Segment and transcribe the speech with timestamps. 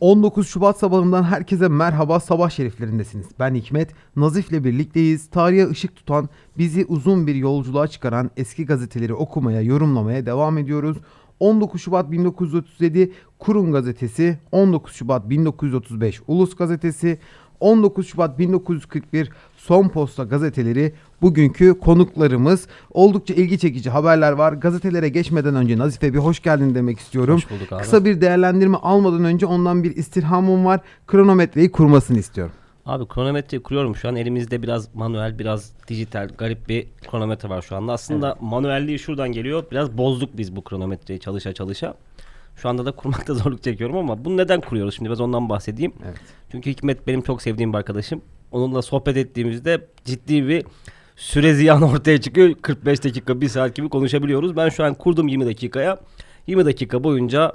[0.00, 3.26] 19 Şubat sabahından herkese merhaba sabah şeriflerindesiniz.
[3.38, 5.30] Ben Hikmet, Nazif'le birlikteyiz.
[5.30, 10.96] Tarihe ışık tutan, bizi uzun bir yolculuğa çıkaran eski gazeteleri okumaya, yorumlamaya devam ediyoruz.
[11.40, 17.18] 19 Şubat 1937 Kurum Gazetesi, 19 Şubat 1935 Ulus Gazetesi,
[17.60, 20.92] 19 Şubat 1941 Son Posta gazeteleri
[21.22, 22.66] bugünkü konuklarımız.
[22.90, 24.52] Oldukça ilgi çekici haberler var.
[24.52, 27.34] Gazetelere geçmeden önce Nazife bir hoş geldin demek istiyorum.
[27.34, 27.82] Hoş bulduk abi.
[27.82, 30.80] Kısa bir değerlendirme almadan önce ondan bir istirhamım var.
[31.06, 32.52] Kronometreyi kurmasını istiyorum.
[32.86, 34.16] Abi kronometreyi kuruyorum şu an.
[34.16, 37.92] Elimizde biraz manuel, biraz dijital, garip bir kronometre var şu anda.
[37.92, 39.64] Aslında manuelliği şuradan geliyor.
[39.70, 41.94] Biraz bozduk biz bu kronometreyi çalışa çalışa.
[42.56, 44.94] Şu anda da kurmakta zorluk çekiyorum ama bunu neden kuruyoruz?
[44.94, 45.92] Şimdi biraz ondan bahsedeyim.
[46.04, 46.20] Evet.
[46.52, 48.22] Çünkü Hikmet benim çok sevdiğim bir arkadaşım.
[48.52, 50.64] Onunla sohbet ettiğimizde ciddi bir
[51.16, 52.54] süre ziyan ortaya çıkıyor.
[52.62, 54.56] 45 dakika, 1 saat gibi konuşabiliyoruz.
[54.56, 55.98] Ben şu an kurdum 20 dakikaya.
[56.46, 57.52] 20 dakika boyunca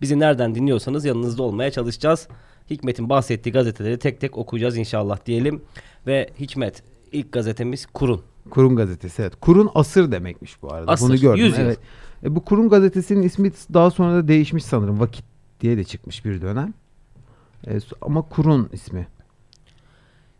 [0.00, 2.28] bizi nereden dinliyorsanız yanınızda olmaya çalışacağız.
[2.70, 5.62] Hikmet'in bahsettiği gazeteleri tek tek okuyacağız inşallah diyelim.
[6.06, 8.22] Ve Hikmet ilk gazetemiz Kurun.
[8.50, 9.32] Kurum gazetesi evet.
[9.40, 10.92] Kurun asır demekmiş bu arada.
[10.92, 11.44] Asır, Bunu gördüm.
[11.44, 11.64] 100 yıl.
[11.64, 11.78] Evet.
[12.24, 15.00] E, bu Kurum gazetesinin ismi daha sonra da değişmiş sanırım.
[15.00, 15.24] Vakit
[15.60, 16.74] diye de çıkmış bir dönem.
[17.66, 19.06] E, ama Kurun ismi.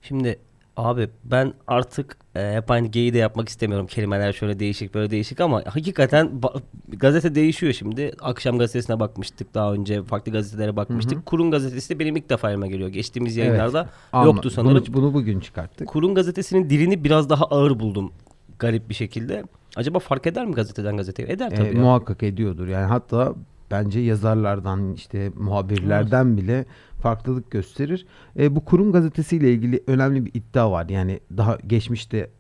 [0.03, 0.39] Şimdi
[0.77, 3.87] abi ben artık e, hep aynı geyi de yapmak istemiyorum.
[3.87, 8.13] Kelimeler şöyle değişik böyle değişik ama hakikaten ba- gazete değişiyor şimdi.
[8.21, 11.27] Akşam gazetesine bakmıştık daha önce farklı gazetelere bakmıştık.
[11.27, 12.89] Kurun gazetesi de benim ilk defa elime geliyor.
[12.89, 14.85] Geçtiğimiz yayınlarda Ama yoktu sanırım.
[14.87, 15.89] Bunu, bunu bugün çıkarttık.
[15.89, 18.13] Kurun gazetesinin dilini biraz daha ağır buldum
[18.59, 19.45] garip bir şekilde.
[19.77, 21.29] Acaba fark eder mi gazeteden gazeteye?
[21.29, 21.77] Eder E, tabii.
[21.77, 21.83] ya.
[21.83, 22.67] muhakkak ediyordur.
[22.69, 23.35] Yani hatta
[23.71, 26.65] bence yazarlardan işte muhabirlerden bile
[27.09, 28.07] farklılık gösterir.
[28.39, 30.89] E, bu kurum gazetesiyle ilgili önemli bir iddia var.
[30.89, 32.31] Yani daha geçmişte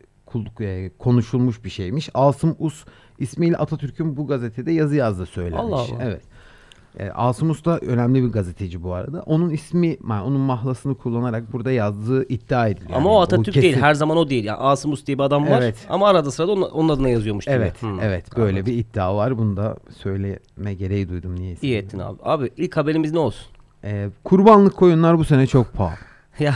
[0.60, 2.10] e, konuşulmuş bir şeymiş.
[2.14, 2.84] Asım Us
[3.18, 5.60] ismiyle Atatürk'ün bu gazetede yazı yazdığı söylenmiş.
[5.72, 6.02] Allah Allah.
[6.02, 6.22] Evet.
[6.98, 9.22] E, Asım Us da önemli bir gazeteci bu arada.
[9.26, 12.90] Onun ismi, yani onun mahlasını kullanarak burada yazdığı iddia ediliyor.
[12.98, 13.76] ama Yani o Atatürk kesin- değil.
[13.76, 14.44] Her zaman o değil.
[14.44, 15.62] Yani Asım Us diye bir adam var.
[15.62, 15.86] Evet.
[15.88, 17.48] Ama arada sırada onun, onun adına yazıyormuş.
[17.48, 18.66] Evet, Hmm, evet böyle anladım.
[18.66, 19.38] bir iddia var.
[19.38, 21.66] Bunu da söyleme gereği duydum niyeyse.
[21.66, 22.18] İyi ettin abi.
[22.22, 23.46] Abi ilk haberimiz ne olsun?
[23.84, 25.96] Ee, kurbanlık koyunlar bu sene çok pahalı.
[26.38, 26.54] Ya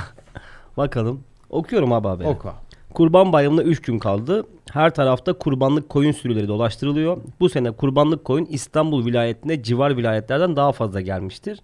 [0.76, 1.20] bakalım.
[1.50, 2.28] Okuyorum abi haberi.
[2.28, 2.54] Oka.
[2.94, 4.46] Kurban Bayramı'na 3 gün kaldı.
[4.72, 7.16] Her tarafta kurbanlık koyun sürüleri dolaştırılıyor.
[7.40, 11.60] Bu sene kurbanlık koyun İstanbul vilayetine civar vilayetlerden daha fazla gelmiştir.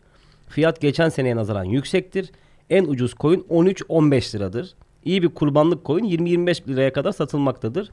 [0.48, 2.30] Fiyat geçen seneye nazaran yüksektir.
[2.70, 4.74] En ucuz koyun 13-15 liradır.
[5.04, 7.90] İyi bir kurbanlık koyun 20-25 liraya kadar satılmaktadır.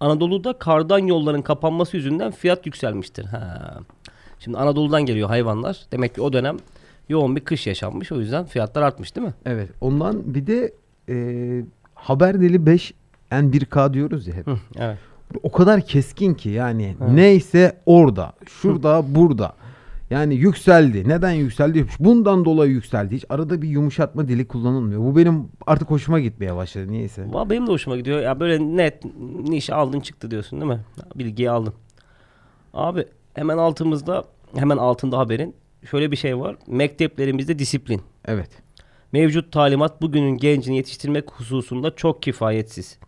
[0.00, 3.24] Anadolu'da kardan yolların kapanması yüzünden fiyat yükselmiştir.
[3.24, 3.78] Ha.
[4.38, 5.80] Şimdi Anadolu'dan geliyor hayvanlar.
[5.92, 6.56] Demek ki o dönem
[7.08, 8.12] yoğun bir kış yaşanmış.
[8.12, 9.34] O yüzden fiyatlar artmış değil mi?
[9.46, 9.68] Evet.
[9.80, 10.72] Ondan bir de
[11.08, 12.94] e, haber dili 5
[13.32, 14.46] N1K diyoruz ya hep.
[14.46, 14.98] Hı, evet.
[15.42, 17.12] O kadar keskin ki yani Evet.
[17.12, 19.52] neyse orada, şurada, burada.
[20.10, 21.08] Yani yükseldi.
[21.08, 21.86] Neden yükseldi?
[21.98, 23.16] Bundan dolayı yükseldi.
[23.16, 25.00] Hiç arada bir yumuşatma dili kullanılmıyor.
[25.00, 27.26] Bu benim artık hoşuma gitmeye başladı niyeyse.
[27.32, 28.20] Valla benim de hoşuma gidiyor.
[28.20, 29.04] Ya böyle net
[29.48, 30.80] niş aldın çıktı diyorsun değil mi?
[31.14, 31.74] Bilgiyi aldın.
[32.74, 34.24] Abi hemen altımızda
[34.56, 35.54] hemen altında haberin
[35.90, 36.56] şöyle bir şey var.
[36.66, 38.02] Mekteplerimizde disiplin.
[38.24, 38.48] Evet.
[39.12, 42.98] Mevcut talimat bugünün gencini yetiştirmek hususunda çok kifayetsiz.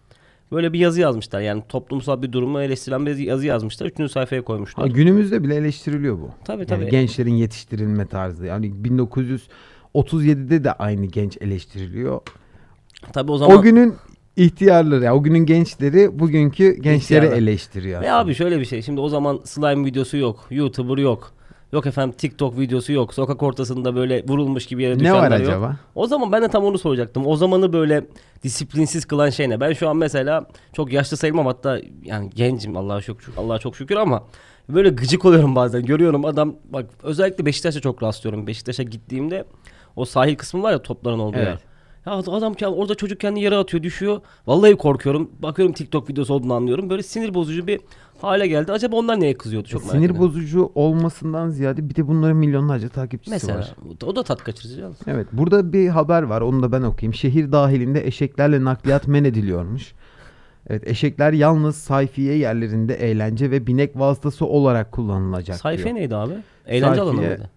[0.53, 1.41] Böyle bir yazı yazmışlar.
[1.41, 3.87] Yani toplumsal bir durumu eleştiren bir yazı yazmışlar.
[3.87, 4.88] Üçüncü sayfaya koymuşlar.
[4.88, 6.31] Ha, günümüzde bile eleştiriliyor bu.
[6.44, 6.91] Tabii, Yani tabii.
[6.91, 8.47] gençlerin yetiştirilme tarzı.
[8.47, 8.67] Yani
[9.94, 12.21] 1937'de de aynı genç eleştiriliyor.
[13.12, 13.94] Tabii o zaman O günün
[14.37, 17.37] ihtiyarları, yani o günün gençleri bugünkü gençleri İhtiyarlar.
[17.43, 18.03] eleştiriyor.
[18.03, 18.83] Ve abi şöyle bir şey.
[18.83, 20.47] Şimdi o zaman slime videosu yok.
[20.50, 21.33] YouTuber yok.
[21.73, 23.15] Yok efendim TikTok videosu yok.
[23.15, 25.49] Sokak ortasında böyle vurulmuş gibi yere ne düşenler var yok.
[25.49, 25.77] acaba?
[25.95, 27.27] O zaman ben de tam onu soracaktım.
[27.27, 28.06] O zamanı böyle
[28.43, 29.61] disiplinsiz kılan şey ne?
[29.61, 33.77] Ben şu an mesela çok yaşlı sayılmam hatta yani gencim Allah'a çok şükür, Allah'a çok
[33.77, 34.25] şükür ama
[34.69, 35.84] böyle gıcık oluyorum bazen.
[35.84, 38.47] Görüyorum adam bak özellikle Beşiktaş'a çok rastlıyorum.
[38.47, 39.45] Beşiktaş'a gittiğimde
[39.97, 41.47] o sahil kısmı var ya topların olduğu Evet.
[41.47, 41.59] yer.
[42.06, 44.21] Ya adam orada çocuk kendi yere atıyor düşüyor.
[44.47, 45.31] Vallahi korkuyorum.
[45.39, 46.91] Bakıyorum TikTok videosu olduğunu anlıyorum.
[46.91, 47.81] Böyle sinir bozucu bir
[48.23, 48.73] hale geldi.
[48.73, 50.21] Acaba onlar neye kızıyordu çok merak Sinir ediyorum.
[50.27, 53.75] bozucu olmasından ziyade bir de bunların milyonlarca takipçisi Mesela var.
[54.06, 54.81] o da tat kaçırıcı.
[54.81, 54.97] yalnız.
[55.06, 57.15] Evet burada bir haber var onu da ben okuyayım.
[57.15, 59.93] Şehir dahilinde eşeklerle nakliyat men ediliyormuş.
[60.70, 65.97] Evet eşekler yalnız sayfiye yerlerinde eğlence ve binek vasıtası olarak kullanılacak Sayfa diyor.
[65.97, 66.32] neydi abi?
[66.67, 67.50] Eğlence alanı Sayfiye- mıydı?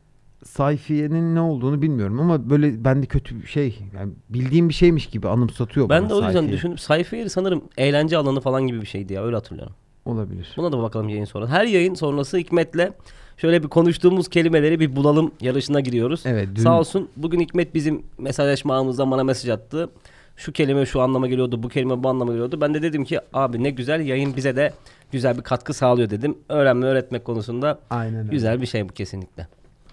[0.45, 5.27] Sayfiyenin ne olduğunu bilmiyorum ama böyle bende kötü bir şey yani bildiğim bir şeymiş gibi
[5.27, 6.53] anımsatıyor Ben de o yüzden sayfiye.
[6.53, 6.77] düşündüm.
[6.77, 9.73] Sayfa yeri sanırım eğlence alanı falan gibi bir şeydi ya öyle hatırlıyorum.
[10.05, 10.53] Olabilir.
[10.57, 11.47] Buna da bakalım yayın sonra.
[11.47, 12.89] Her yayın sonrası Hikmet'le
[13.37, 16.23] şöyle bir konuştuğumuz kelimeleri bir bulalım yarışına giriyoruz.
[16.25, 19.89] Evet, dün- Sağ olsun bugün Hikmet bizim mesajlaşma ağımızdan bana mesaj attı.
[20.35, 22.61] Şu kelime şu anlama geliyordu, bu kelime bu anlama geliyordu.
[22.61, 24.73] Ben de dedim ki abi ne güzel yayın bize de
[25.11, 26.37] güzel bir katkı sağlıyor dedim.
[26.49, 28.29] Öğrenme öğretmek konusunda Aynen öyle.
[28.31, 29.47] güzel bir şey bu kesinlikle.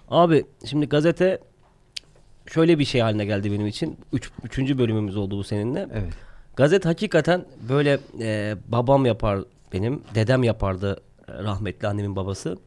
[0.09, 1.39] Abi şimdi gazete
[2.47, 3.97] şöyle bir şey haline geldi benim için.
[4.13, 5.87] Üç, üçüncü bölümümüz oldu bu seninle.
[5.93, 6.13] Evet.
[6.55, 9.39] Gazet hakikaten böyle e, babam yapar
[9.73, 12.57] benim, dedem yapardı e, rahmetli annemin babası.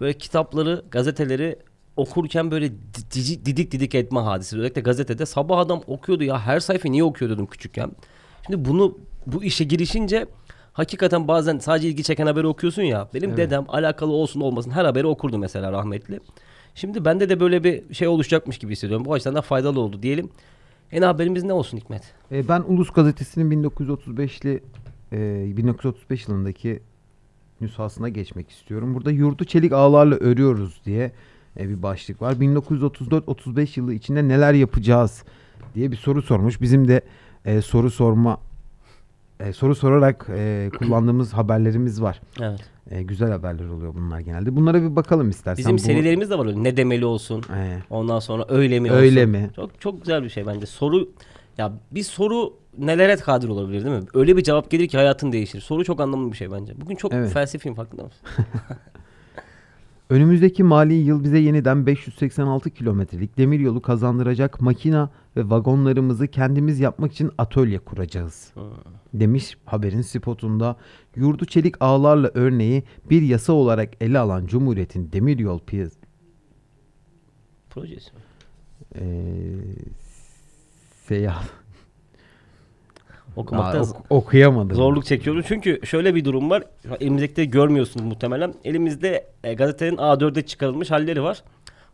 [0.00, 1.56] Böyle kitapları, gazeteleri
[1.96, 2.70] okurken böyle
[3.14, 4.56] di- didik didik etme hadisi.
[4.56, 7.90] Özellikle gazetede sabah adam okuyordu ya her sayfa niye okuyor dedim küçükken.
[8.46, 10.26] Şimdi bunu bu işe girişince
[10.72, 13.08] hakikaten bazen sadece ilgi çeken haberi okuyorsun ya.
[13.14, 13.38] Benim Evet.
[13.38, 16.20] dedem alakalı olsun olmasın her haberi okurdu mesela rahmetli.
[16.74, 19.04] Şimdi bende de böyle bir şey oluşacakmış gibi hissediyorum.
[19.06, 20.30] Bu açıdan da faydalı oldu diyelim.
[20.92, 22.02] En haberimiz ne olsun Hikmet?
[22.32, 24.62] E, ben Ulus Gazetesi'nin 1935'li
[25.12, 26.80] e, 1935 yılındaki
[27.60, 28.94] nüshasına geçmek istiyorum.
[28.94, 31.12] Burada yurdu çelik ağlarla örüyoruz diye
[31.58, 32.32] e, bir başlık var.
[32.32, 35.24] 1934-35 yılı içinde neler yapacağız
[35.74, 36.60] diye bir soru sormuş.
[36.60, 37.00] Bizim de
[37.44, 38.40] e, soru sorma
[39.40, 42.20] e, soru sorarak e, kullandığımız haberlerimiz var.
[42.40, 42.60] Evet.
[42.90, 44.56] E, güzel haberler oluyor bunlar genelde.
[44.56, 45.58] Bunlara bir bakalım istersen.
[45.58, 46.62] Bizim Bu- serilerimiz de var öyle.
[46.62, 47.42] Ne demeli olsun.
[47.56, 49.30] E, Ondan sonra öyle mi Öyle olsun.
[49.30, 49.50] mi?
[49.56, 50.66] Çok çok güzel bir şey bence.
[50.66, 51.08] Soru
[51.58, 54.04] ya bir soru nelere kadir olabilir değil mi?
[54.14, 55.60] Öyle bir cevap gelir ki hayatın değişir.
[55.60, 56.80] Soru çok anlamlı bir şey bence.
[56.80, 57.32] Bugün çok Evet.
[57.32, 58.20] felsefiyim farkında mısın?
[60.10, 67.12] Önümüzdeki mali yıl bize yeniden 586 kilometrelik demir yolu kazandıracak makina ve vagonlarımızı kendimiz yapmak
[67.12, 68.52] için atölye kuracağız.
[69.14, 70.76] Demiş haberin spotunda.
[71.16, 75.92] Yurdu çelik ağlarla örneği bir yasa olarak ele alan Cumhuriyet'in demiryol piyas
[77.70, 78.10] Projesi.
[81.10, 81.44] Eee seyahat
[83.36, 84.76] Okumakta Aa, ok- okuyamadım.
[84.76, 85.44] zorluk çekiyoruz.
[85.48, 86.62] Çünkü şöyle bir durum var.
[87.00, 88.54] Elimizde de görmüyorsunuz muhtemelen.
[88.64, 91.42] Elimizde e, gazetenin A4'e çıkarılmış halleri var.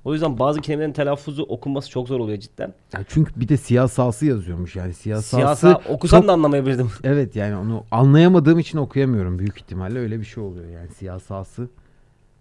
[0.05, 2.75] O yüzden bazı kelimelerin telaffuzu okunması çok zor oluyor cidden.
[2.95, 5.37] Ya çünkü bir de siyasası yazıyormuş yani siyasası.
[5.37, 6.91] Siyasa okusam çok- da anlamayabilirdim.
[7.05, 11.69] Evet yani onu anlayamadığım için okuyamıyorum büyük ihtimalle öyle bir şey oluyor yani siyasası.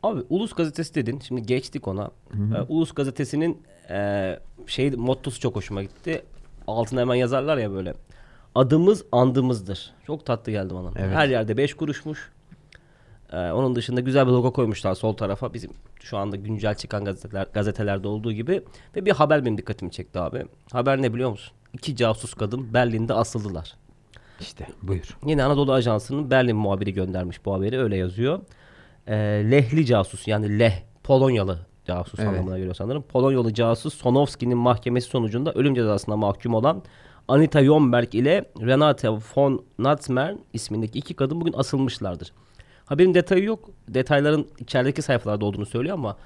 [0.04, 1.20] Abi Ulus Gazetesi dedin.
[1.28, 2.12] Şimdi geçtik ona.
[2.34, 3.58] Ee, Ulus Gazetesi'nin
[3.90, 6.22] e, şey mottosu çok hoşuma gitti.
[6.68, 7.94] Altına hemen yazarlar ya böyle.
[8.56, 9.94] Adımız andımızdır.
[10.08, 10.92] Çok tatlı geldi bana.
[10.96, 11.16] Evet.
[11.16, 12.32] Her yerde 5 kuruşmuş.
[13.32, 15.54] Ee, onun dışında güzel bir logo koymuşlar sol tarafa.
[15.54, 18.64] Bizim şu anda güncel çıkan gazeteler, gazetelerde olduğu gibi.
[18.96, 20.46] Ve bir haber benim dikkatimi çekti abi.
[20.72, 21.54] Haber ne biliyor musun?
[21.74, 23.76] İki casus kadın Berlin'de asıldılar.
[24.40, 25.18] İşte buyur.
[25.26, 28.40] Yine Anadolu Ajansı'nın Berlin muhabiri göndermiş bu haberi öyle yazıyor.
[29.08, 29.16] Ee,
[29.52, 32.30] Lehli casus yani Leh Polonyalı casus Evet.
[32.30, 33.02] anlamına geliyor sanırım.
[33.02, 36.84] Polonyalı casus Sonowski'nin mahkemesi sonucunda ölüm cezasına mahkum olan
[37.28, 42.32] Anita Jomberg ile Renate von Natzmer ismindeki iki kadın bugün asılmışlardır.
[42.86, 43.70] Haberin detayı yok.
[43.90, 46.18] Detayların içerideki sayfalarda olduğunu söylüyor ama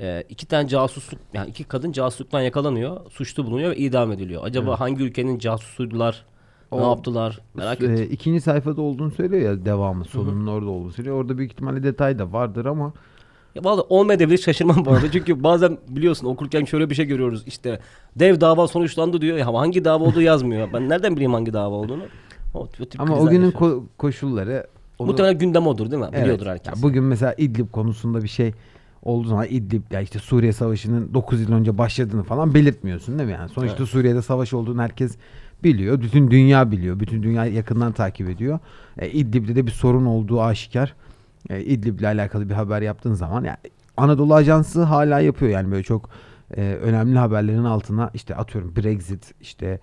[0.00, 4.42] e, iki tane casusluk yani iki kadın casusluktan yakalanıyor, suçlu bulunuyor ve idam ediliyor.
[4.44, 6.24] Acaba hangi ülkenin casusuydular?
[6.72, 7.40] Ne O- yaptılar?
[7.54, 7.94] Merak ettim.
[7.96, 11.16] Ee, ikinci sayfada olduğunu söylüyor ya devamı sonunun orada olduğunu söylüyor.
[11.16, 12.92] Orada büyük ihtimalle detay da vardır ama
[13.54, 15.10] Ya vallahi olmayabilir şaşırmam bu arada.
[15.10, 17.42] Çünkü bazen biliyorsun okurken şöyle bir şey görüyoruz.
[17.46, 17.80] İşte
[18.16, 19.38] dev dava sonuçlandı diyor.
[19.38, 20.68] Ya hangi dava olduğu yazmıyor.
[20.72, 22.02] Ben nereden bileyim hangi dava olduğunu?
[22.54, 22.68] O, o
[22.98, 24.66] ama o günün ko- koşulları
[24.98, 26.08] onu- Muhtemelen gündem odur değil mi?
[26.12, 26.22] Evet.
[26.24, 26.76] Biliyordur herkes.
[26.76, 28.52] Ya bugün mesela İdlib konusunda bir şey
[29.02, 33.32] olduğu zaman İdlib ya işte Suriye Savaşı'nın 9 yıl önce başladığını falan belirtmiyorsun değil mi?
[33.32, 33.88] Yani sonuçta Evet.
[33.88, 35.16] Suriye'de savaş olduğunu herkes
[35.64, 36.00] biliyor.
[36.02, 37.00] Bütün dünya biliyor.
[37.00, 38.58] Bütün dünya yakından takip ediyor.
[38.98, 40.94] E, İdlib'de de bir sorun olduğu aşikar.
[41.50, 43.56] E, İdlib'le alakalı bir haber yaptığın zaman yani
[43.96, 46.10] Anadolu Ajansı hala yapıyor yani böyle çok
[46.56, 49.80] e, önemli haberlerin altına işte atıyorum Brexit işte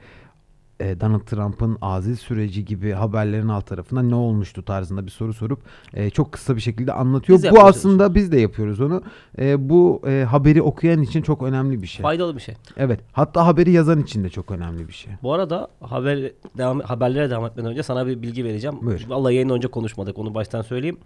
[0.79, 5.59] e, Donald Trump'ın azil süreci gibi haberlerin alt tarafına ne olmuştu tarzında bir soru sorup
[5.93, 7.43] e, çok kısa bir şekilde anlatıyor.
[7.43, 9.03] Biz Bu aslında biz de yapıyoruz onu.
[9.39, 12.03] E, bu e, haberi okuyan için çok önemli bir şey.
[12.03, 12.55] Faydalı bir şey.
[12.77, 12.99] Evet.
[13.11, 15.13] Hatta haberi yazan için de çok önemli bir şey.
[15.23, 18.77] Bu arada haber devam, haberlere devam etmeden önce sana bir bilgi vereceğim.
[18.81, 19.05] Buyur.
[19.07, 20.17] Vallahi yayın önce konuşmadık.
[20.17, 20.97] Onu baştan söyleyeyim.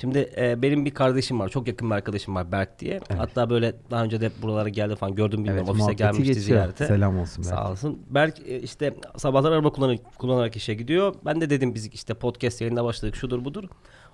[0.00, 1.48] Şimdi e, benim bir kardeşim var.
[1.48, 3.00] Çok yakın bir arkadaşım var Berk diye.
[3.16, 5.66] Hatta böyle daha önce de buralara geldi falan gördüm bilmiyorum.
[5.70, 6.44] Evet, Ofise gelmişti geçiyor.
[6.44, 6.86] ziyarete.
[6.86, 7.54] Selam olsun Berk.
[7.54, 7.98] Sağ olsun.
[8.10, 11.14] Berk e, işte sabahlar araba kullanır, kullanarak işe gidiyor.
[11.24, 13.64] Ben de dedim biz işte podcast yayında başladık şudur budur.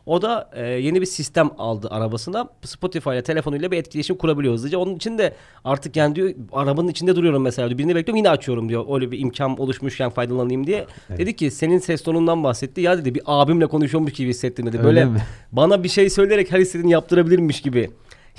[0.06, 2.48] O da e, yeni bir sistem aldı arabasına.
[2.64, 4.78] Spotify ile telefonuyla bir etkileşim kurabiliyor hızlıca.
[4.78, 7.78] Onun için de artık yani diyor arabanın içinde duruyorum mesela diyor.
[7.78, 8.84] Birini bekliyorum yine açıyorum diyor.
[8.94, 10.86] Öyle bir imkan oluşmuşken faydalanayım diye.
[11.18, 12.80] Dedi ki senin ses tonundan bahsetti.
[12.80, 14.78] Ya dedi bir abimle konuşuyormuş gibi hissettim dedi.
[14.78, 15.22] Öyle Böyle mi?
[15.52, 17.90] bana bir şey söyleyerek her istediğini yaptırabilirmiş gibi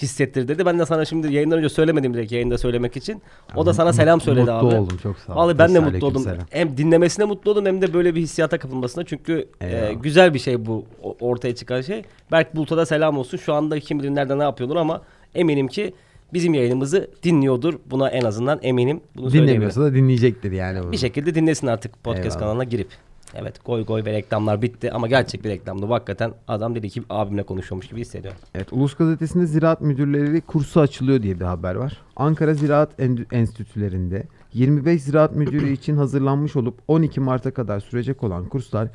[0.01, 0.65] hissettir dedi.
[0.65, 3.21] Ben de sana şimdi yayından önce söylemedim direkt yayında söylemek için.
[3.55, 4.75] O da sana selam söyledi mutlu abi.
[4.75, 5.37] oldum, çok sağ ol.
[5.37, 6.23] Vallahi ben de mutlu oldum.
[6.23, 6.45] selam.
[6.49, 9.05] Hem dinlemesine mutlu oldum hem de böyle bir hissiyata kapılmasına.
[9.05, 10.85] Çünkü e, güzel bir şey bu
[11.19, 12.01] ortaya çıkan şey.
[12.31, 13.37] Berk Bulut'a da selam olsun.
[13.37, 15.01] Şu anda kim bilir nerede ne yapıyordur ama
[15.35, 15.93] eminim ki
[16.33, 17.73] bizim yayınımızı dinliyordur.
[17.85, 19.01] Buna en azından eminim.
[19.15, 20.83] Bunu Dinlemiyorsa da dinleyecektir yani.
[20.83, 20.91] bu.
[20.91, 22.39] Bir şekilde dinlesin artık podcast Eyvallah.
[22.39, 22.87] kanalına girip.
[23.35, 25.85] Evet goy goy ve reklamlar bitti ama gerçek bir reklamdı.
[25.85, 28.39] Hakikaten adam dedi ki abimle konuşuyormuş gibi hissediyorum.
[28.55, 31.97] Evet, Ulus Gazetesi'nde ziraat müdürleri kursu açılıyor diye bir haber var.
[32.15, 38.45] Ankara Ziraat En- Enstitülerinde 25 ziraat müdürü için hazırlanmış olup 12 Mart'a kadar sürecek olan
[38.49, 38.87] kurslar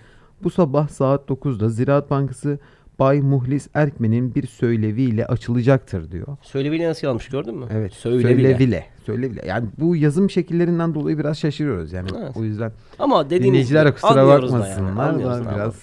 [0.42, 2.58] bu sabah saat 9'da Ziraat Bankası
[2.98, 6.26] Bay Muhlis Erkmen'in bir söyleviyle açılacaktır diyor.
[6.42, 7.66] Söyleviyle nasıl almış gördün mü?
[7.72, 7.92] Evet.
[7.92, 8.48] Söyleviyle.
[8.48, 8.86] Söylevile.
[9.06, 9.46] Söylevile.
[9.46, 12.08] Yani bu yazım şekillerinden dolayı biraz şaşırıyoruz yani.
[12.18, 12.36] Evet.
[12.36, 15.54] O yüzden Ama dinleyiciler kusura yani, bakmasınlar anlıyoruz ama.
[15.54, 15.74] biraz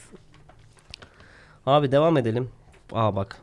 [1.66, 2.50] Abi devam edelim.
[2.92, 3.38] Aa bak.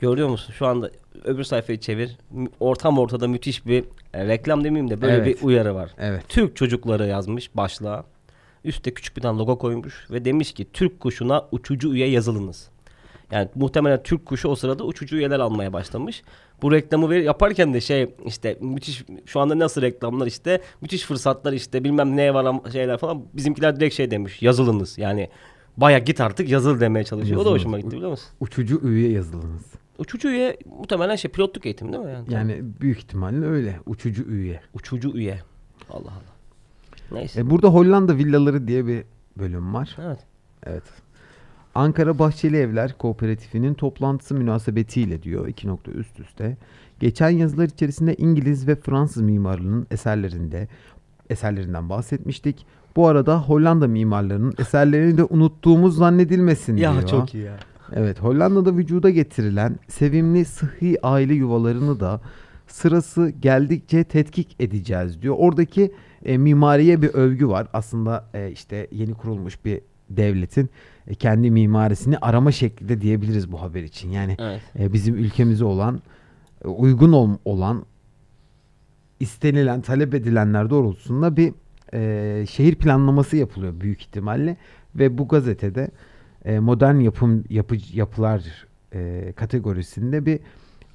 [0.00, 0.52] Görüyor musun?
[0.52, 0.90] Şu anda
[1.24, 2.18] öbür sayfayı çevir.
[2.60, 3.84] Ortam ortada müthiş bir
[4.14, 5.26] e, reklam demeyeyim de böyle Evet.
[5.26, 5.90] bir uyarı var.
[5.98, 6.24] evet.
[6.28, 8.04] Türk çocukları yazmış başlığa.
[8.64, 12.68] Üste küçük bir tane logo koymuş ve demiş ki Türk kuşuna uçucu üye yazılınız.
[13.30, 16.22] Yani muhtemelen Türk kuşu o sırada uçucu üyeler almaya başlamış.
[16.62, 21.52] Bu reklamı ver, yaparken de şey işte müthiş şu anda nasıl reklamlar işte müthiş fırsatlar
[21.52, 24.98] işte bilmem ne var am- şeyler falan bizimkiler direkt şey demiş yazılınız.
[24.98, 25.28] Yani
[25.76, 27.36] baya git artık yazıl demeye çalışıyor.
[27.40, 27.60] O da Yazılınız.
[27.62, 28.28] hoşuma gitti biliyor musun?
[28.40, 29.62] Uçucu üye yazılınız.
[29.98, 32.12] Uçucu üye muhtemelen şey pilotluk eğitimi değil mi?
[32.12, 33.80] Yani, Yani büyük ihtimalle öyle.
[33.86, 34.60] Uçucu üye.
[34.74, 35.38] uçucu üye.
[35.90, 36.22] Allah Allah.
[37.12, 37.40] Neyse.
[37.40, 39.04] E, burada Hollanda villaları diye bir
[39.38, 39.96] bölüm var.
[40.06, 40.18] evet.
[40.66, 40.82] Evet.
[41.78, 46.56] Ankara Bahçeli Evler Kooperatifinin toplantısı münasebetiyle diyor iki nokta üst üste.
[47.00, 50.68] Geçen yazılar içerisinde İngiliz ve Fransız mimarlarının eserlerinde
[51.30, 52.66] eserlerinden bahsetmiştik.
[52.96, 57.28] Bu arada Hollanda mimarlarının eserlerini de unuttuğumuz zannedilmesin diyor.
[57.34, 57.56] iyi ya.
[57.92, 62.20] Evet, Hollanda'da vücuda getirilen sevimli sıhhi aile yuvalarını da
[62.66, 65.34] sırası geldikçe tetkik edeceğiz diyor.
[65.38, 65.92] Oradaki
[66.24, 67.66] e, mimariye bir övgü var.
[67.72, 69.80] Aslında e, işte yeni kurulmuş bir
[70.10, 70.70] devletin
[71.08, 74.10] e, kendi mimarisini arama şeklinde diyebiliriz bu haber için.
[74.10, 74.60] Yani Evet.
[74.78, 76.02] e, bizim ülkemize olan
[76.64, 77.84] e, uygun ol- olan
[79.20, 81.52] istenilen, talep edilenler doğrultusunda bir
[81.94, 84.56] e, şehir planlaması yapılıyor büyük ihtimalle
[84.94, 85.90] ve bu gazetede
[86.44, 90.40] e, modern yapım yapı, yapılar e, kategorisinde bir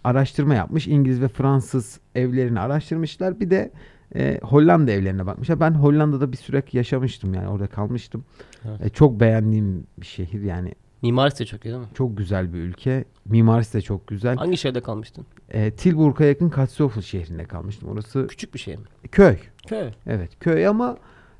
[0.03, 0.87] araştırma yapmış.
[0.87, 3.39] İngiliz ve Fransız evlerini araştırmışlar.
[3.39, 3.71] Bir de
[4.15, 5.59] e, Hollanda evlerine bakmışlar.
[5.59, 8.25] Ben Hollanda'da bir süre yaşamıştım yani orada kalmıştım.
[8.65, 8.81] Evet.
[8.81, 11.87] E, çok beğendiğim bir şehir yani Mimarisi de çok iyi değil mi?
[11.93, 13.05] çok güzel bir ülke.
[13.25, 14.35] Mimarisi de çok güzel.
[14.37, 15.25] Hangi şehirde kalmıştın?
[15.49, 17.89] E, Tilburg'a yakın Katsofl şehrinde kalmıştım.
[17.89, 18.85] Orası Küçük bir şehir mi?
[19.11, 19.37] köy.
[19.67, 19.91] Köy.
[20.07, 20.97] Evet köy ama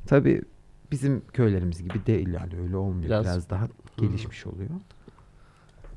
[0.07, 0.41] tabii
[0.91, 3.05] bizim köylerimiz gibi değil yani öyle olmuyor.
[3.05, 4.69] Biraz- Biraz, daha gelişmiş oluyor.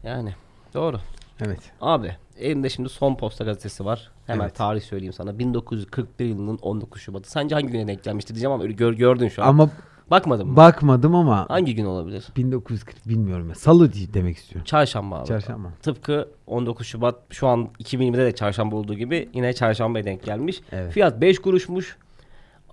[0.03, 0.35] Yani
[0.75, 1.01] doğru.
[1.41, 1.61] Evet.
[1.81, 4.11] Abi elimde şimdi Son Posta gazetesi var.
[4.27, 4.55] Hemen Evet.
[4.55, 5.39] tarih söyleyeyim sana.
[5.39, 7.31] 1941 yılının 19 Şubat'ı.
[7.31, 9.49] Sence hangi güne denk gelmiştir diyeceğim ama öyle gör, gördün şu an.
[9.49, 9.71] Ama
[10.11, 10.57] Bakmadın mı?
[10.57, 12.25] bakmadım ama hangi gün olabilir?
[12.37, 13.55] 1940 bilmiyorum ya.
[13.55, 14.65] Salı diye demek istiyorum.
[14.65, 15.27] Çarşamba abi.
[15.27, 15.69] Çarşamba.
[15.83, 20.61] Tıpkı 19 Şubat şu an 2020'de de çarşamba olduğu gibi yine çarşambaya denk gelmiş.
[20.73, 20.93] Evet.
[20.93, 21.97] Fiyat 5 kuruşmuş.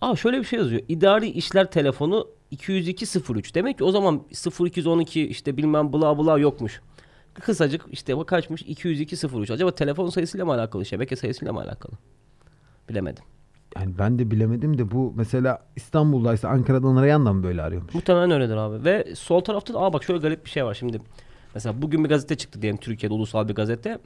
[0.01, 0.81] Aa şöyle bir şey yazıyor.
[0.87, 3.55] İdari işler telefonu 20203.
[3.55, 4.21] Demek ki o zaman
[4.65, 6.81] 0212 işte bilmem bla bla yokmuş.
[7.33, 9.51] Kısacık işte bu kaçmış 20203.
[9.51, 11.93] Acaba telefon sayısıyla mı alakalı, şebeke sayısıyla mı alakalı?
[12.89, 13.23] Bilemedim.
[13.75, 17.93] Yani ben de bilemedim de bu mesela İstanbul'daysa Ankara'dan arayan da mı böyle arıyormuş?
[17.93, 18.85] Muhtemelen öyledir abi.
[18.85, 21.01] Ve sol tarafta da aa bak şöyle garip bir şey var şimdi.
[21.55, 23.99] Mesela bugün bir gazete çıktı diyelim Türkiye'de ulusal bir gazete.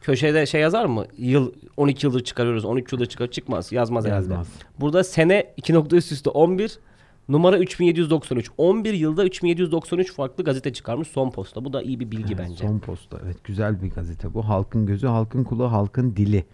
[0.00, 1.04] Köşede şey yazar mı?
[1.18, 3.72] Yıl 12 yıldır çıkarıyoruz, 13 yıldır çıkar çıkmaz.
[3.72, 4.32] Yazmaz herhalde.
[4.32, 4.48] Yazmaz.
[4.80, 6.78] Burada sene 2 nokta üst üste 11
[7.28, 8.50] numara 3793.
[8.58, 11.64] 11 yılda 3793 farklı gazete çıkarmış son posta.
[11.64, 12.66] Bu da iyi bir bilgi Evet, bence.
[12.66, 13.18] Son posta.
[13.24, 14.48] Evet güzel bir gazete bu.
[14.48, 16.44] Halkın gözü, halkın kulağı, halkın dili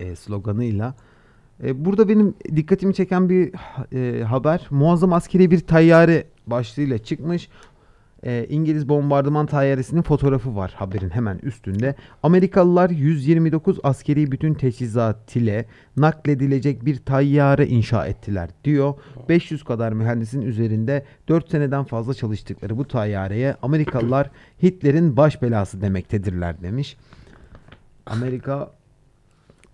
[0.00, 0.94] e, sloganıyla.
[1.64, 3.52] E, burada benim dikkatimi çeken bir
[3.92, 4.66] e, haber.
[4.70, 7.48] Muazzam askeri bir tayyare başlığıyla çıkmış.
[8.24, 11.94] E, İngiliz bombardıman tayyaresinin fotoğrafı var haberin hemen üstünde.
[12.22, 18.94] Amerikalılar 129 askeri bütün teçhizat ile nakledilecek bir tayyare inşa ettiler diyor.
[19.28, 24.30] 500 kadar mühendisin üzerinde 4 seneden fazla çalıştıkları bu tayyareye Amerikalılar
[24.62, 26.96] Hitler'in baş belası demektedirler demiş.
[28.06, 28.70] Amerika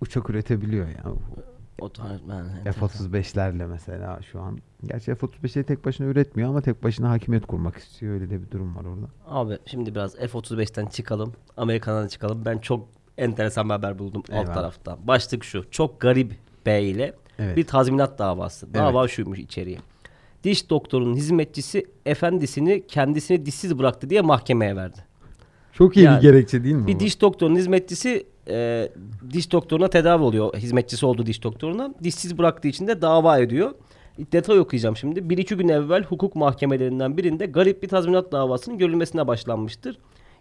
[0.01, 1.05] uçak üretebiliyor ya.
[1.81, 4.59] O tarz- ben- F-35'lerle mesela şu an.
[4.87, 8.15] Gerçi F-35'leri tek başına üretmiyor ama tek başına hakimiyet kurmak istiyor.
[8.15, 9.07] Öyle de bir durum var orada.
[9.27, 11.33] Abi şimdi biraz F-35'ten çıkalım.
[11.57, 12.43] Amerika'dan çıkalım.
[12.45, 14.55] Ben çok enteresan bir haber buldum alt Eyvallah.
[14.55, 14.99] tarafta.
[15.07, 15.65] Başlık şu.
[15.71, 16.33] Çok garip
[16.67, 17.57] bey ile Evet.
[17.57, 18.75] bir tazminat davası.
[18.75, 19.79] Dava şuymuş içeriği.
[20.45, 24.99] Diş doktorunun hizmetçisi efendisini kendisini dişsiz bıraktı diye mahkemeye verdi.
[25.73, 27.01] Çok iyi Yani bir gerekçe değil mi Bir bu?
[27.01, 28.89] diş doktorunun hizmetçisi e,
[29.33, 30.55] diş doktoruna tedavi oluyor.
[30.55, 31.95] Hizmetçisi olduğu diş doktoruna.
[32.03, 33.75] Dişsiz bıraktığı için de dava ediyor.
[34.33, 35.31] Detay okuyacağım şimdi.
[35.31, 39.99] Bir iki gün evvel hukuk mahkemelerinden birinde garip bir tazminat davasının görülmesine başlanmıştır.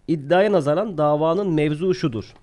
[0.07, 2.33] İddiaya nazaran davanın mevzu şudur.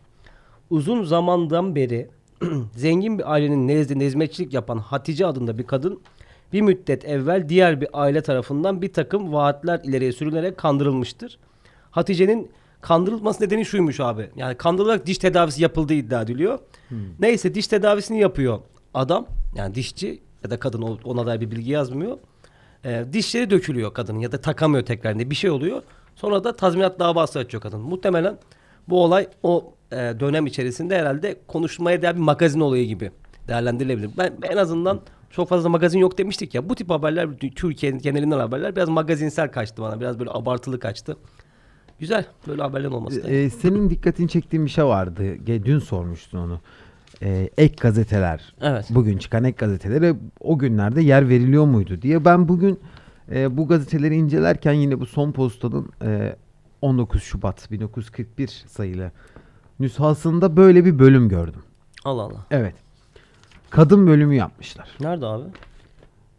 [0.71, 2.11] Uzun zamandan beri
[2.76, 6.00] zengin bir ailenin nezdinde hizmetçilik yapan Hatice adında bir kadın
[6.52, 11.38] bir müddet evvel diğer bir aile tarafından bir takım vaatler ileriye sürülerek kandırılmıştır.
[11.90, 12.50] Hatice'nin
[12.83, 14.31] kandırılması nedeni şuymuş abi.
[14.37, 16.59] Yani kandırılarak diş tedavisi yapıldığı iddia ediliyor.
[17.19, 18.59] Neyse diş tedavisini yapıyor
[18.95, 19.27] adam.
[19.57, 22.19] Yani dişçi ya da kadın ona dair bir bilgi yazmıyor.
[22.85, 25.83] Ee, dişleri dökülüyor kadının ya da takamıyor tekrar diye bir şey oluyor.
[26.17, 27.81] Sonra da tazminat davası açıyor kadın.
[27.81, 28.39] Muhtemelen
[28.89, 33.11] bu olay o e, dönem içerisinde herhalde konuşmaya değer bir magazin olayı gibi
[33.49, 34.11] değerlendirilebilir.
[34.19, 36.69] Ben en azından çok fazla magazin yok demiştik ya.
[36.69, 40.01] Bu tip haberler Türkiye'nin genelinden haberler biraz magazinsel kaçtı bana.
[40.01, 41.17] Biraz böyle abartılı kaçtı.
[42.03, 43.31] Güzel böyle haberlerin olması da.
[43.31, 45.47] Ee, senin dikkatini çektiğin bir şey vardı.
[45.47, 46.61] Dün sormuştun onu.
[47.23, 48.55] Ee, ek gazeteler.
[48.61, 48.87] Evet.
[48.91, 52.25] Bugün çıkan ek gazetelere o günlerde yer veriliyor muydu diye.
[52.25, 52.81] Ben bugün
[53.33, 56.37] e, bu gazeteleri incelerken yine bu son postanın e,
[56.81, 59.11] 19 Şubat 1941 sayılı
[59.81, 61.63] nüshasında böyle bir bölüm gördüm.
[62.05, 62.47] Allah Allah.
[62.51, 62.75] Evet.
[63.71, 64.89] Kadın bölümü yapmışlar.
[65.01, 65.45] Nerede abi?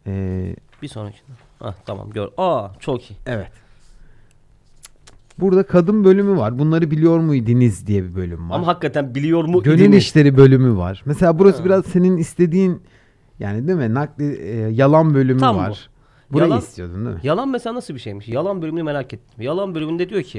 [0.06, 1.36] Ee, Bir sonrakinde.
[1.60, 2.28] Ah tamam gör.
[2.36, 3.16] Aa çok iyi.
[3.26, 3.63] evet.
[5.40, 6.58] Burada kadın bölümü var.
[6.58, 8.56] Bunları biliyor muydunuz diye bir bölüm var.
[8.56, 9.62] Ama hakikaten biliyor mu?
[9.62, 11.02] Gönül işleri bölümü var.
[11.06, 11.64] Mesela burası Ha.
[11.64, 12.82] biraz senin istediğin
[13.38, 13.94] yani değil mi?
[13.94, 15.60] Nakli e, yalan bölümü Tam bu.
[15.60, 15.90] var.
[16.32, 17.20] Burayı Yalan- istiyordun değil mi?
[17.22, 18.28] Yalan mesela nasıl bir şeymiş?
[18.28, 19.42] Yalan bölümünü merak ettim.
[19.42, 20.38] Yalan bölümünde diyor ki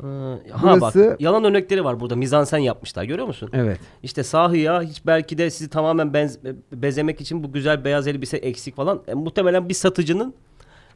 [0.00, 0.06] e,
[0.50, 3.50] ha Burası- bak yalan örnekleri var burada mizansen yapmışlar görüyor musun?
[3.52, 3.78] Evet.
[4.02, 6.38] İşte sahiya hiç belki de sizi tamamen benz-
[6.72, 9.02] bezemek için bu güzel beyaz elbise eksik falan.
[9.08, 10.34] E, muhtemelen bir satıcının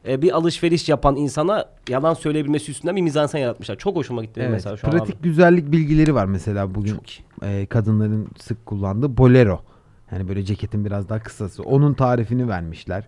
[0.07, 3.75] e, bir alışveriş yapan insana yalan söyleyebilmesi üstünden bir mizansen yaratmışlar.
[3.75, 4.51] Çok hoşuma gitti evet.
[4.51, 5.23] mesela şu an Pratik abi.
[5.23, 6.97] güzellik bilgileri var mesela bugün
[7.43, 9.61] e, kadınların sık kullandığı bolero.
[10.11, 11.63] Yani böyle ceketin biraz daha kısası.
[11.63, 13.07] Onun tarifini vermişler.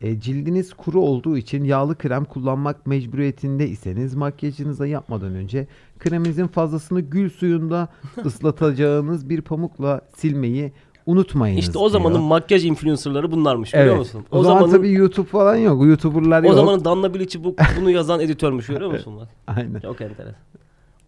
[0.00, 5.66] E, cildiniz kuru olduğu için yağlı krem kullanmak mecburiyetinde iseniz makyajınıza yapmadan önce
[5.98, 7.88] kreminizin fazlasını gül suyunda
[8.24, 10.72] ıslatacağınız bir pamukla silmeyi
[11.06, 11.64] unutmayınız.
[11.64, 12.26] İşte o zamanın diyor.
[12.26, 13.98] makyaj influencerları bunlarmış biliyor evet.
[13.98, 14.24] musun?
[14.30, 15.84] O, zaman zamanın tabii YouTube falan yok.
[15.84, 16.54] YouTuber'lar o yok.
[16.54, 19.16] zamanın Danla Bilic'i bu, bunu yazan editörmüş görüyor musun?
[19.20, 19.28] Bak.
[19.56, 19.80] Aynen.
[19.80, 20.34] Çok enteresan.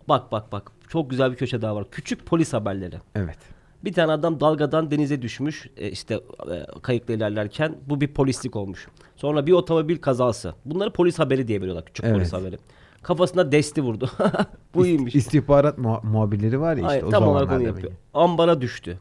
[0.08, 0.72] Bak bak bak.
[0.88, 1.84] Çok güzel bir köşe daha var.
[1.90, 2.96] Küçük polis haberleri.
[3.14, 3.38] Evet.
[3.84, 5.66] Bir tane adam dalgadan denize düşmüş.
[5.76, 8.88] E, işte e, kayıkla ilerlerken bu bir polislik olmuş.
[9.16, 10.54] Sonra bir otomobil kazası.
[10.64, 11.84] Bunları polis haberi diye veriyorlar.
[11.84, 12.16] Küçük Evet.
[12.16, 12.58] polis haberi.
[13.02, 14.10] Kafasına desti vurdu.
[14.74, 15.14] bu İst- iyiymiş.
[15.14, 17.92] İstihbarat muha- muhabirleri var ya işte Hayır, o tam olarak onu yapıyor.
[18.14, 18.98] Ambara düştü.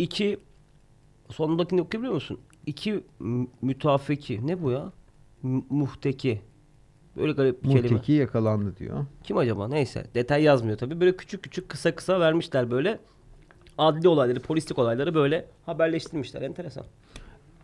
[0.00, 0.38] İki
[1.30, 2.38] sonundakini okuyabiliyor musun?
[2.66, 4.46] İki mü- mütafeki.
[4.46, 4.92] Ne bu ya?
[5.42, 6.40] M- muhteki.
[7.16, 7.88] Böyle garip bir kelime.
[7.88, 9.04] Muhteki yakalandı diyor.
[9.24, 9.68] Kim acaba?
[9.68, 10.06] Neyse.
[10.14, 11.00] Detay yazmıyor tabii.
[11.00, 12.98] Böyle küçük küçük kısa kısa vermişler böyle.
[13.78, 16.42] Adli olayları, polislik olayları böyle haberleştirmişler.
[16.42, 16.84] Enteresan.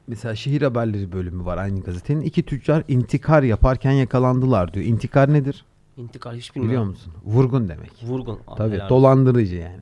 [0.07, 2.21] Mesela şehir haberleri bölümü var aynı gazetenin.
[2.21, 4.87] İki tüccar intikar yaparken yakalandılar diyor.
[4.87, 5.65] İntikar nedir?
[5.97, 6.89] İntikal hiç Biliyor bilmiyorum.
[6.89, 7.13] musun?
[7.25, 7.93] Vurgun demek.
[8.03, 8.39] Vurgun.
[8.57, 8.89] Tabii helal.
[8.89, 9.81] dolandırıcı yani.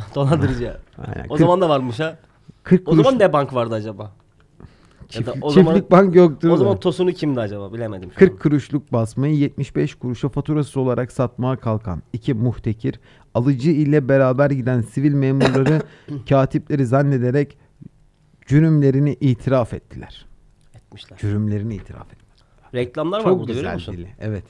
[0.14, 0.76] Dolandırıcı.
[0.98, 1.26] Aynen.
[1.28, 2.18] o zaman da varmış ha.
[2.62, 4.12] 40 O kuruş zaman ne bank vardı acaba?
[5.08, 6.48] çift- ya da o çiftlik zaman- bank yoktur.
[6.48, 7.72] O zaman tosunu kimdi acaba?
[7.72, 8.10] Bilemedim.
[8.12, 8.38] şu 40 an.
[8.38, 13.00] kuruşluk basmayı 75 kuruşa faturası olarak satmaya kalkan iki muhtekir
[13.34, 15.82] alıcı ile beraber giden sivil memurları
[16.28, 17.58] katipleri zannederek
[18.46, 20.26] cürümlerini itiraf ettiler.
[20.74, 21.18] Etmişler.
[21.18, 22.26] Cürümlerini itiraf ettiler.
[22.74, 23.94] Reklamlar var Çok burada görüyor musun?
[23.96, 24.08] dili.
[24.20, 24.44] Evet.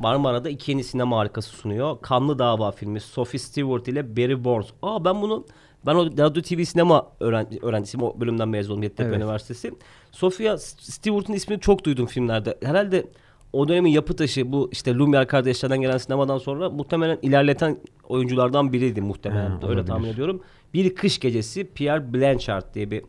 [0.00, 1.96] Marmara'da iki yeni sinema harikası sunuyor.
[2.02, 4.66] Kanlı Dava filmi Sophie Stewart ile Barry Bonds.
[4.82, 5.46] Aa ben bunu
[5.86, 8.04] ben o Radyo TV sinema öğren- öğrencisiyim.
[8.06, 9.18] O bölümden mezun oldum Yeditepe Evet.
[9.18, 9.72] Üniversitesi.
[10.12, 12.58] Sophia S- Stewart'ın ismini çok duydum filmlerde.
[12.62, 13.06] Herhalde
[13.52, 19.00] o dönemin yapı taşı bu işte Lumière kardeşlerden gelen sinemadan sonra muhtemelen ilerleten oyunculardan biriydi
[19.00, 19.50] muhtemelen.
[19.50, 20.42] Ha, Öyle tahmin ediyorum.
[20.74, 23.02] Bir kış gecesi Pierre Blanchard diye bir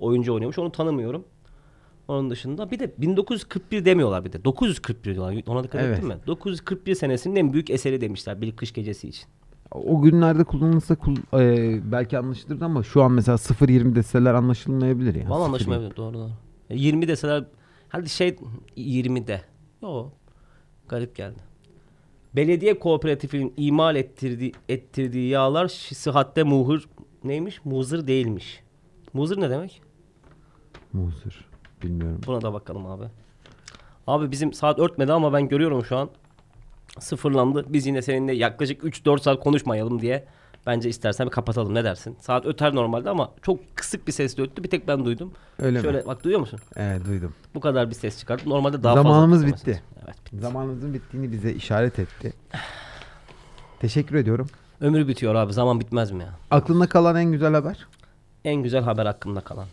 [0.00, 0.58] oyuncu oynuyormuş.
[0.58, 1.24] Onu tanımıyorum.
[2.08, 4.44] Onun dışında bir de 1941 demiyorlar bir de.
[4.44, 5.42] 941 diyorlar.
[5.46, 5.96] Ona dikkat Evet.
[5.98, 6.16] ettin mi?
[6.26, 9.24] 941 senesinin en büyük eseri demişler bir kış gecesi için.
[9.72, 15.30] O günlerde kullanılsa kul- e, belki anlaşılırdı ama şu an mesela 0.20 deseler anlaşılmayabilir yani.
[15.30, 15.44] Valla 0.20.
[15.48, 16.30] anlaşılmayabilir doğru doğru.
[16.70, 17.44] E, 20 deseler
[17.88, 18.36] hadi şey
[18.76, 19.40] 20 de.
[19.82, 20.10] Yo
[20.88, 21.38] garip geldi.
[22.36, 26.88] Belediye kooperatifinin imal ettirdiği, ettirdiği yağlar sıhhatte muhır
[27.24, 27.64] neymiş?
[27.64, 28.62] Muzır değilmiş.
[29.12, 29.82] Muzır ne demek?
[30.92, 31.47] Muzur.
[31.82, 32.20] Bilmiyorum.
[32.26, 33.04] Buna da bakalım abi.
[34.06, 36.10] Abi bizim saat örtmedi ama ben görüyorum şu an
[36.98, 37.64] sıfırlandı.
[37.68, 40.24] Biz yine seninle yaklaşık 3-4 saat konuşmayalım diye
[40.66, 42.16] bence istersen bir kapatalım ne dersin?
[42.20, 44.64] Saat öter normalde ama çok kısık bir sesle öttü.
[44.64, 45.32] Bir tek ben duydum.
[45.58, 46.06] Öyle Şöyle mi?
[46.06, 46.60] bak duyuyor musun?
[46.76, 47.34] Evet duydum.
[47.54, 48.42] Bu kadar bir ses çıkardı.
[48.46, 49.56] Normalde daha Zamanımız fazla.
[49.56, 49.82] bitti.
[50.04, 50.36] Evet bitti.
[50.38, 52.32] Zamanımızın bittiğini bize işaret etti.
[53.80, 54.46] Teşekkür ediyorum.
[54.80, 55.52] Ömür bitiyor abi.
[55.52, 56.34] Zaman bitmez mi ya?
[56.50, 57.86] Aklında kalan en güzel haber?
[58.44, 59.66] En güzel haber hakkımda kalan.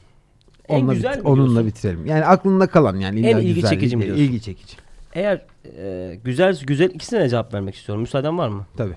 [0.70, 2.06] En Onunla, güzel bit- onunla bitirelim.
[2.06, 4.24] Yani aklında kalan yani illa En ilgi güzel çekici mi diyorsun?
[4.24, 4.78] İlgi çekici.
[5.14, 5.42] Eğer
[5.78, 8.02] e, güzel güzel ikisine de cevap vermek istiyorum.
[8.02, 8.66] Müsaaden var mı?
[8.78, 8.96] Tabii.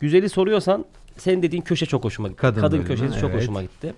[0.00, 0.84] Güzeli soruyorsan
[1.16, 2.40] senin dediğin köşe çok hoşuma gitti.
[2.40, 3.40] Kadın Kadın, bölümü, köşesi çok evet.
[3.42, 3.94] hoşuma gitti.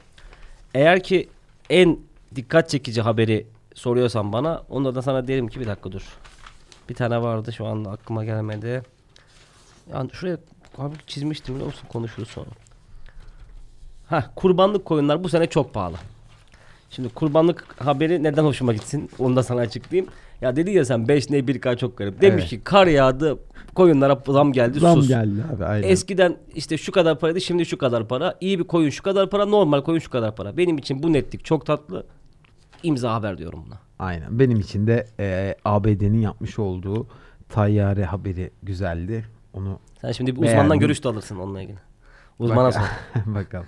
[0.74, 1.28] Eğer ki
[1.70, 1.98] en
[2.36, 6.02] dikkat çekici haberi soruyorsan bana onda da sana derim ki bir dakika dur.
[6.88, 8.82] Bir tane vardı şu anda aklıma gelmedi.
[9.92, 10.36] Yani şuraya
[10.78, 12.50] abi çizmiştim biliyor musun konuşuruz sonra.
[14.06, 15.96] Ha kurbanlık koyunlar bu sene çok pahalı.
[16.92, 20.10] Şimdi kurbanlık haberi neden hoşuma gitsin onu da sana açıklayayım.
[20.40, 22.20] Ya dedi ya sen 5 ne 1 çok garip.
[22.20, 22.50] Demiş Evet.
[22.50, 23.38] ki kar yağdı
[23.74, 25.08] koyunlara zam geldi Zam sus.
[25.08, 25.88] geldi abi aynen.
[25.88, 28.34] Eskiden işte şu kadar paraydı şimdi şu kadar para.
[28.40, 30.56] İyi bir koyun şu kadar para normal koyun şu kadar para.
[30.56, 32.06] Benim için bu netlik çok tatlı.
[32.82, 33.78] İmza haber diyorum buna.
[33.98, 34.38] Aynen.
[34.38, 37.06] Benim için de e, ABD'nin yapmış olduğu
[37.48, 39.24] tayyare haberi güzeldi.
[39.52, 40.58] Onu Sen şimdi bir Beğendim.
[40.58, 41.78] uzmandan görüş de alırsın onunla ilgili.
[42.38, 42.82] Uzmana Bak- sor.
[43.34, 43.66] bakalım.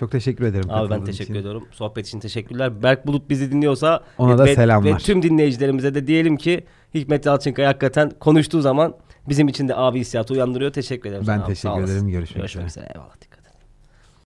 [0.00, 0.70] Çok teşekkür ederim.
[0.70, 1.34] Abi ben teşekkür için.
[1.34, 1.64] ediyorum.
[1.72, 2.82] Sohbet için teşekkürler.
[2.82, 4.94] Berk Bulut bizi dinliyorsa Ona da ve, selamlar.
[4.94, 8.94] Ve tüm dinleyicilerimize de diyelim ki Hikmet Yalçınkaya hakikaten konuştuğu zaman
[9.28, 10.72] bizim için de abi hissiyatı uyandırıyor.
[10.72, 11.24] Teşekkür ederim.
[11.28, 11.52] Ben sana abi.
[11.54, 11.92] teşekkür olasın.
[11.94, 12.08] ederim.
[12.08, 12.84] Görüşmek Görüşmek üzere.
[12.84, 12.92] üzere.
[12.94, 13.25] Eyvallah.